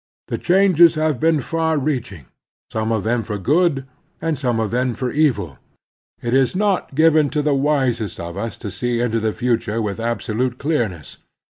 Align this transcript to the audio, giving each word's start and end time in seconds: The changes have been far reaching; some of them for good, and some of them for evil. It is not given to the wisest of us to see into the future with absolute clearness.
The 0.29 0.39
changes 0.39 0.95
have 0.95 1.19
been 1.19 1.41
far 1.41 1.77
reaching; 1.77 2.25
some 2.71 2.91
of 2.91 3.03
them 3.03 3.21
for 3.21 3.37
good, 3.37 3.85
and 4.19 4.35
some 4.35 4.59
of 4.59 4.71
them 4.71 4.95
for 4.95 5.11
evil. 5.11 5.59
It 6.23 6.33
is 6.33 6.55
not 6.55 6.95
given 6.95 7.29
to 7.29 7.43
the 7.43 7.53
wisest 7.53 8.19
of 8.19 8.35
us 8.35 8.57
to 8.65 8.71
see 8.71 8.99
into 8.99 9.19
the 9.19 9.31
future 9.31 9.79
with 9.79 9.99
absolute 9.99 10.57
clearness. 10.57 11.19